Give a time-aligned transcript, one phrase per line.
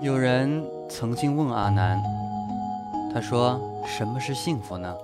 [0.00, 2.00] 有人曾经问阿南，
[3.12, 4.94] 他说：“什么是幸福呢？”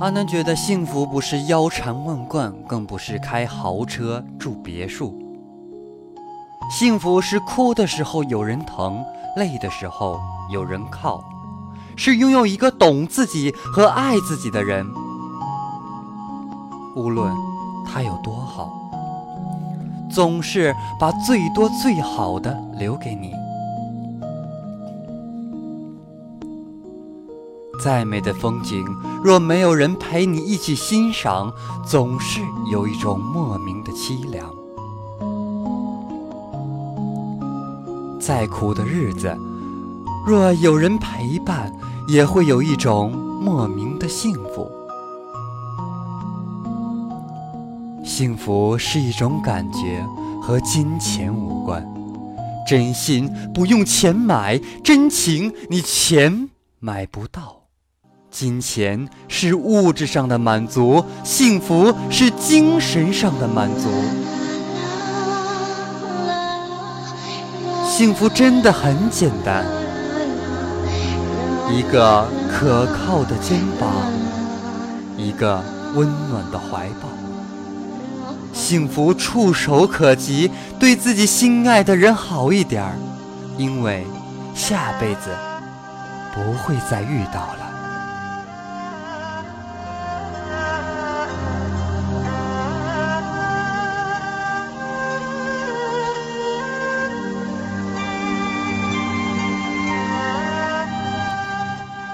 [0.00, 5.14] 阿南觉得幸福不是腰缠万贯，更不是开豪车住别墅。
[6.70, 9.04] 幸福是哭的时候有人疼，
[9.36, 10.18] 累的时候
[10.50, 11.22] 有人靠，
[11.96, 14.86] 是拥有一个懂自己和爱自己的人。
[16.96, 17.36] 无论
[17.84, 18.87] 他有多好，
[20.10, 23.32] 总是把最多最好的留给你。
[27.82, 28.84] 再美的风景，
[29.22, 31.52] 若没有人陪你一起欣赏，
[31.86, 32.40] 总是
[32.72, 34.50] 有一种莫名的凄凉。
[38.20, 39.34] 再苦的日子，
[40.26, 41.72] 若有人陪伴，
[42.08, 44.68] 也会有一种莫名的幸福。
[48.08, 50.02] 幸福是一种感觉，
[50.40, 51.86] 和金钱无关。
[52.66, 56.48] 真心不用钱买，真情你钱
[56.80, 57.64] 买不到。
[58.30, 63.90] 金钱是物质上的满足，幸福是精神上的满足。
[67.84, 69.66] 幸福真的很简单，
[71.70, 73.92] 一个可靠的肩膀，
[75.18, 75.62] 一个
[75.94, 77.06] 温暖的怀抱。
[78.52, 82.98] 幸福触手可及，对自己心爱的人好一点儿，
[83.56, 84.04] 因为
[84.54, 85.30] 下辈子
[86.34, 87.67] 不会再遇到了。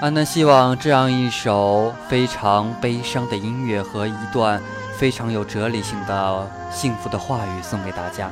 [0.00, 4.58] 安南希望这样一首非常悲伤的音乐和一段
[4.96, 8.30] 非常有哲理性的幸福的话语送给大家，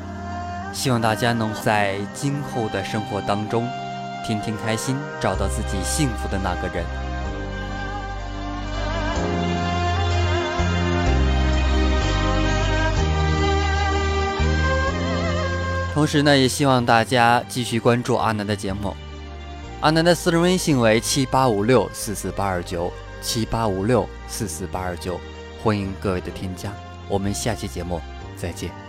[0.73, 3.69] 希望大家能在今后的生活当中，
[4.27, 6.83] 天天开心，找到自己幸福的那个人。
[15.93, 18.97] 同时呢，也希望大家继续关注阿南的节目。
[19.81, 25.21] 阿南的私人微信为七八五六四四八二九七八五六四四八二九，
[25.63, 26.73] 欢迎各位的添加。
[27.09, 28.01] 我们下期节目
[28.37, 28.88] 再见。